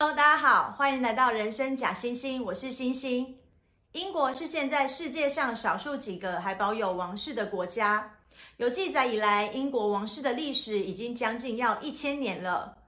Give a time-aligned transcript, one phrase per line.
[0.00, 3.36] Hello，大家好，欢迎来到人生假星星，我是星星。
[3.90, 8.08] 英国是现在世界上少数几个还保有王室的国家。
[8.58, 12.78] 有记载以来，英国王室的历史已经将近要一千年了。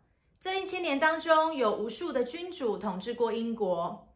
[0.41, 4.09] 这一千年当中，有无数的君主统治过英国。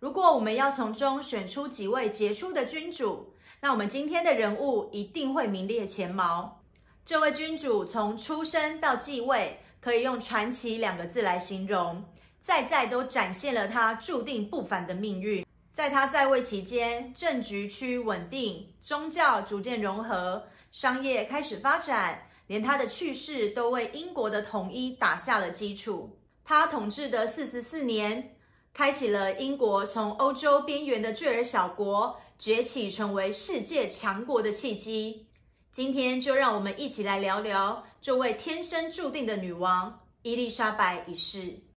[0.00, 6.60] 如果我们要从中选出几位杰出的君主，那我们今天的人物一定会名列前茅。
[7.04, 12.04] 这位君主从出生到继位，可以用传奇两个字来形容。
[12.40, 15.44] 在在都展现了他注定不凡的命运。
[15.72, 26.18] 在他在位期间，政局趋于稳定，宗教逐渐融合，商业开始发展，连他的去世都为英国的统一打下了基础。
[26.44, 28.36] 他统治的四十四年，
[28.74, 35.26] 开启了英国从欧洲边缘的坠儿小国崛起成为世界强国的契机。
[35.70, 41.69] 今天就让我们一起来聊聊这位天生注定的女王——伊丽莎白一世。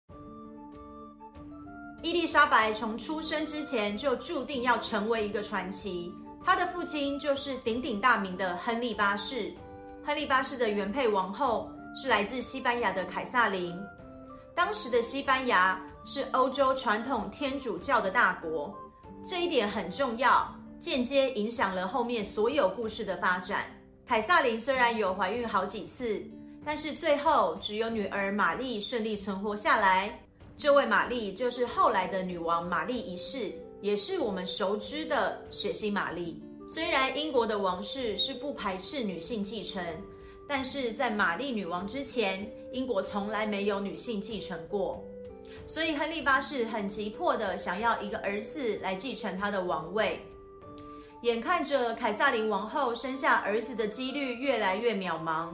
[2.04, 6.14] 伊丽莎白从出生之前就注定要成为一个传奇。
[6.44, 9.54] 她的父亲就是鼎鼎大名的亨利八世。
[10.06, 13.74] 亨利八世的原配王后是来自西班牙的凯撒琳。
[14.54, 18.76] 当时的西班牙是欧洲传统天主教的大国，
[19.24, 23.64] 这一点很重要，间接影响了后面所有故事的发展。
[24.06, 26.22] 凯撒琳虽然有怀孕好几次，
[26.66, 30.20] 但是最后只有女儿玛丽顺利存活下来。
[30.56, 33.52] 这位玛丽就是后来的女王玛丽一世，
[33.82, 36.42] 也是我们熟知的血腥玛丽。
[36.70, 39.84] 虽然英国的王室是不排斥女性继承，
[40.48, 45.04] 但是在玛丽女王之前，英国从来没有女性继承过。
[45.68, 50.20] 所以亨利八世很急迫的想要一个儿子来继承他的王位。
[51.22, 55.54] 眼看着凯撒琳王后生下儿子的几率越来越渺茫，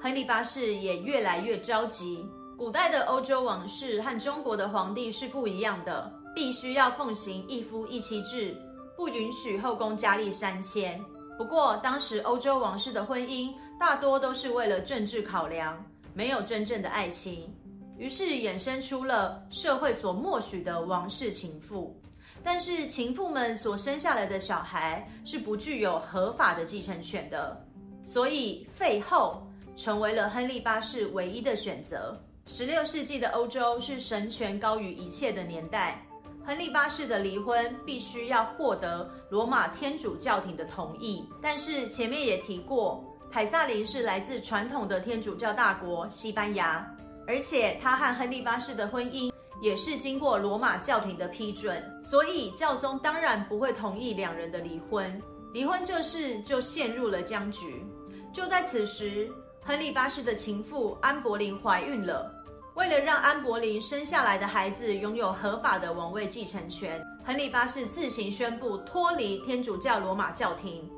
[0.00, 2.24] 亨利八世也越来越着急。
[2.58, 8.52] 古代的欧洲王室和中国的皇帝是不一样的，必须要奉行一夫一妻制，
[8.96, 11.00] 不允许后宫佳丽三千。
[11.38, 15.80] 不过，当时欧洲王室的婚姻大多都是为了政治考量，
[16.12, 17.48] 没有真正的爱情，
[17.96, 21.96] 于是衍生出了社会所默许的王室情妇。
[22.42, 27.64] 但是，情妇们所生下来的小孩是不具有合法的继承权的，
[28.02, 32.20] 所以废后成为了亨利八世唯一的选择。
[32.50, 36.02] 十六世纪的欧洲是神权高于一切的年代。
[36.46, 41.28] 亨利八世的离婚必须要获得罗马天主教廷的同意。
[41.42, 46.84] 但是前面也提过，凯撒琳是来自传统的天主教大国西班牙，
[47.26, 49.30] 而且他和亨利八世的婚姻
[49.60, 55.22] 也是经过罗马教廷的批准，所以教宗当然不会同意两人的离婚。
[55.52, 57.84] 离婚这事就陷入了僵局。
[58.32, 59.30] 就在此时，
[59.62, 62.34] 亨利八世的情妇安柏林怀孕了。
[62.78, 70.88] 为了让安柏林生下来的孩子拥有合法的王位继承权，亨利八世自行宣布脱离天主教罗马教廷，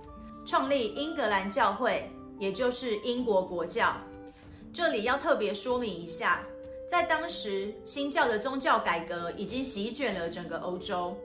[0.45, 2.07] 创立英格兰教会，
[2.39, 3.97] 也就是英国国教。
[4.75, 6.43] 这里要特别说明一下，
[6.87, 11.17] 在当时新教的宗教改革已经席卷了整个欧洲。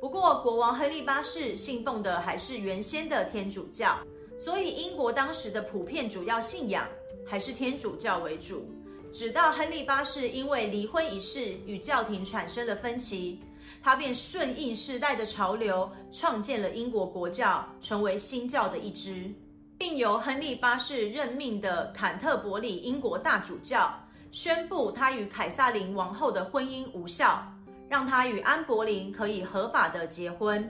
[0.00, 3.96] 不过，国王亨利八世信奉的还是原先的天主教，
[4.36, 6.84] 所以英国当时的普遍主要信仰
[7.24, 8.68] 还是天主教为主。
[9.14, 13.40] 直到亨利八世因为离婚一事与教廷产生了分歧，
[13.80, 19.30] 他便顺应时代的潮流，创建了英国国教，成为新教的一支，
[19.78, 23.88] 并由亨利八世任命的坎特伯里英国大主教
[24.32, 27.40] 宣布他与凯撒琳王后的婚姻无效，
[27.88, 30.68] 让他与安柏林可以合法的结婚，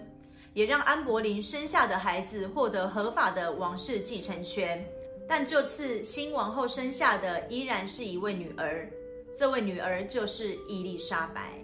[0.53, 4.87] 也让安柏林生下的孩子获得合法的王室继承权。
[5.28, 8.88] 但这次新王后生下的依然是一位女儿，
[9.36, 11.54] 这位女儿就是伊丽莎白。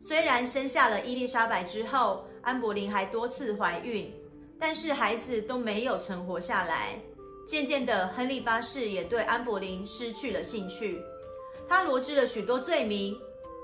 [0.00, 4.12] 虽然生下了伊丽莎白之后，安柏林还多次怀孕，
[4.58, 6.98] 但是孩子都没有存活下来。
[7.46, 11.00] 渐渐的，亨利八世也对安柏林失去了兴趣，
[11.68, 13.16] 他罗织了许多罪名，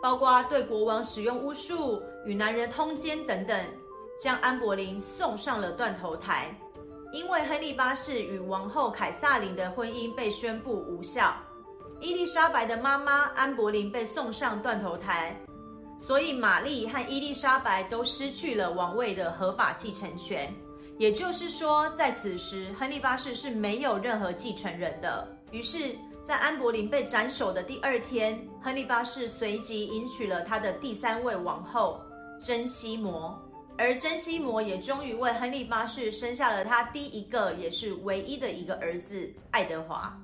[0.03, 3.59] 包括对国王使用巫术、与男人通奸等等，
[4.21, 6.55] 将安柏林送上了断头台。
[7.13, 11.35] 因为亨利八世与王后凯萨琳的婚姻被宣布无效，
[12.01, 15.39] 伊丽莎白的妈妈安柏林被送上断头台，
[15.99, 20.53] 所以玛丽和伊丽莎白都失去了王位的合法继承权。
[20.99, 25.27] 也就是说，在此时，亨利八世是没有任何继承人的。
[25.51, 32.01] 于是，在安柏林被斩首的第二天，亨利八世随即迎娶了他的第三位王后
[32.41, 33.37] 珍西摩。
[33.79, 40.17] 而珍西摩也终于为亨利八世生下了他第一个也是唯一的一个儿子爱德华。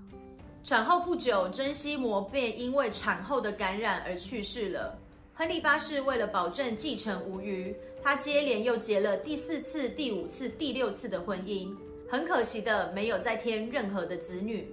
[0.63, 4.99] 产后不久，珍西摩便因为产后的感染而去世了。
[5.35, 11.75] 亨利八世为了保证继承无虞，他接连又结了第四次、第五次、第六次的婚姻，
[12.11, 14.69] 很可惜的没有再添任何的子女，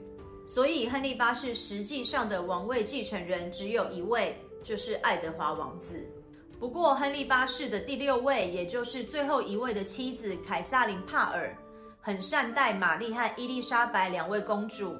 [0.46, 6.06] 所以亨利八世实际上的王位继承人只有一位，就是爱德华王子。
[6.60, 11.56] 不过，亨利八世的第六位，也就是最后一位的妻子凯撒琳·帕尔，
[12.02, 14.96] 很善待玛丽和伊丽莎白两位公主，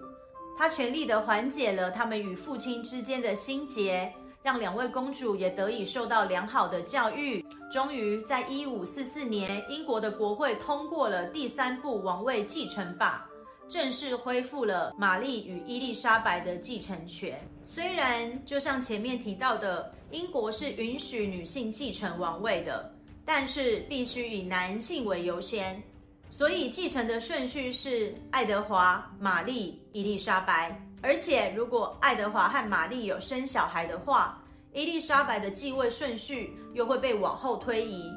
[0.58, 4.14] 她全力的缓解了他们与父亲之间的心结。
[4.44, 7.44] 让两位公主也得以受到良好的教育。
[7.72, 13.28] 终于，在一五四四年，英国的国会通过了第三部王位继承法，
[13.68, 17.40] 正式恢复了玛丽与伊丽莎白的继承权。
[17.64, 22.94] 虽然就像前面提到的，英国是允许女性继承王位的，
[23.26, 25.82] 但是必须以男性为优先，
[26.30, 30.80] 所以继承的顺序是爱德华、玛丽、伊丽莎白。
[31.02, 34.42] 而且，如果爱德华和玛丽有生小孩的话，
[34.74, 38.12] 伊丽莎白的继位顺序又会被往后推移。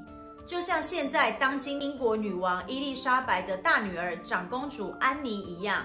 [0.48, 5.84] 就像现在当今英国女王伊丽莎白的大女儿长公主安妮一样，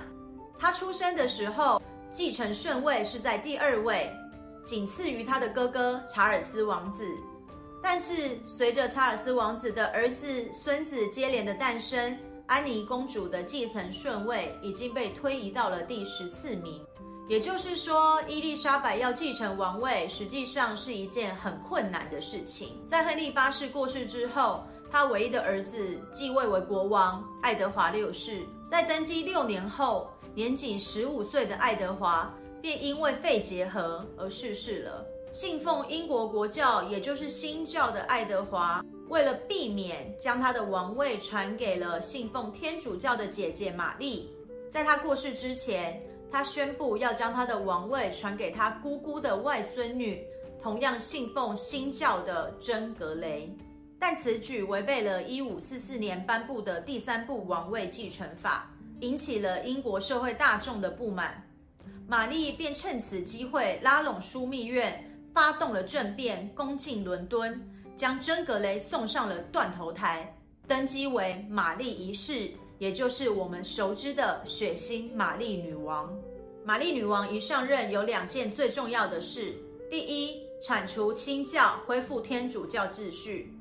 [0.57, 1.81] 她出生的时候
[2.13, 4.10] 继承顺位是在第二位，
[4.65, 7.06] 仅次于她的哥哥查尔斯王子。
[7.81, 12.18] 但是随着查尔斯王子的儿子、孙子接连的诞生，
[12.48, 16.81] 安妮公主的继承顺位已经被推移到了第十四名。
[17.29, 22.77] 也就是说，伊丽莎白要继承王位，实际上是一件很困难的事情。
[22.85, 24.61] 在亨利八世过世之后，
[24.91, 28.45] 他唯一的儿子继位为国王爱德华六世。
[28.69, 32.31] 在登基六年后，年仅十五岁的爱德华
[32.61, 35.05] 便因为肺结核而逝世了。
[35.31, 44.29] 信奉英国国教，也就是新教的爱德华，为了避免将他的王位传给了信奉天主教的姐姐玛丽，
[44.69, 46.03] 在他过世之前。
[46.33, 50.19] 他宣布要将他的王位传给他姑姑的外孙女，
[50.59, 53.56] 同样信奉新教的真格雷。
[54.00, 58.68] 但此举违背了一五四四年颁布的第三部王位继承法，
[59.01, 61.39] 引起了英国社会大众的不满。
[62.07, 67.62] 玛丽便趁此机会拉拢枢密院，发动了政变，攻进伦敦，
[67.95, 70.36] 将真格雷送上了断头台，
[70.68, 72.50] 登基为玛丽一世。
[72.83, 76.13] 也就是我们熟知的血腥玛丽女王。
[76.65, 79.53] 玛丽女王一上任，有两件最重要的事：
[79.89, 83.53] 第一，铲除新教，恢复天主教秩序。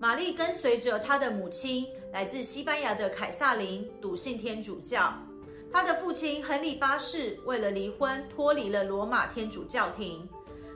[0.00, 5.14] 玛丽跟随着她的母亲，来自西班牙的凯撒琳，笃信天主教。
[5.72, 10.28] 她的父亲亨利八世为了离婚，脱离了罗马天主教廷。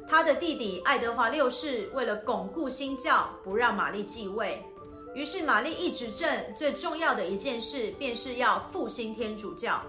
[0.08, 4.62] 她的弟弟爱德华六世为了巩固新教，不让玛丽继位。
[5.14, 9.82] 于是，玛丽一执政最重要的一件事，便是要复兴天主教。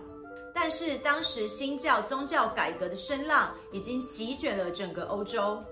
[0.53, 5.63] 但是，当时新教宗教改革的声浪已经席卷了整个欧洲，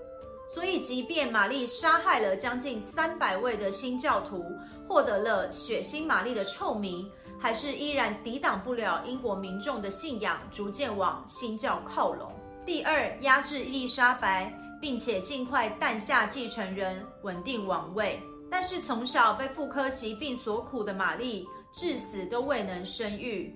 [0.48, 4.44] 所以，即便玛丽杀害了将近三百位的新教徒，
[4.88, 12.32] 获得了“血腥玛丽”的臭名，还是依然抵挡不了英国民众的信仰逐渐往新教靠拢。
[12.64, 18.18] 第二，压制伊丽莎白，并且尽快诞下继承人，稳定王位。
[18.50, 23.54] 但是从小被妇科疾病所苦的玛丽，至死都未能生育。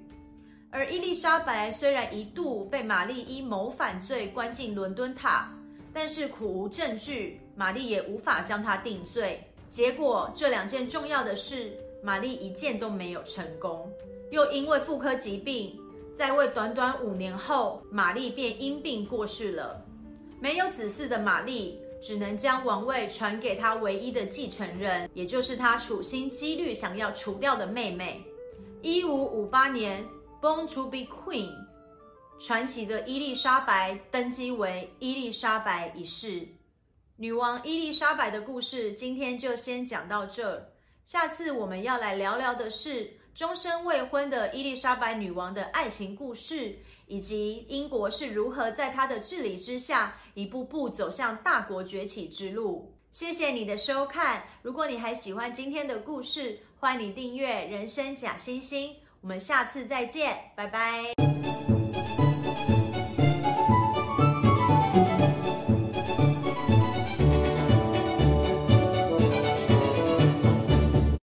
[0.71, 5.53] 而伊丽莎白虽然一度被玛丽因谋反罪关进伦敦塔，
[5.93, 9.43] 但是苦无证据，玛丽也无法将她定罪。
[9.71, 11.73] 结果这两件重要的事，
[12.03, 13.91] 玛丽一件都没有成功。
[14.31, 15.77] 又因为妇科疾病，
[16.13, 19.85] 在位短短五年后，玛丽便因病过世了。
[20.41, 21.81] 没有子嗣的玛丽。
[22.05, 28.23] 只能将王位传给他唯一的继承人，也就是他处心积虑想要除掉的妹妹。
[28.83, 30.07] 一五五八年
[30.43, 31.51] ，Born to be Queen，
[32.39, 36.47] 传奇的伊丽莎白登基为伊丽莎白一世。
[37.17, 40.67] 女王伊丽莎白的故事今天就先讲到这儿，
[41.07, 46.79] 下次我们要来聊聊的是终身未婚的伊丽莎白女王的爱情故事。
[47.07, 52.95] 以及英国是如何在她的治理之下，一步步走向大国崛起之路。
[53.13, 58.89] 谢谢你的收看，如果你还喜欢今天的故事，欢迎你订阅《人生假惺惺》，
[59.21, 61.34] 我们下次再见，拜拜。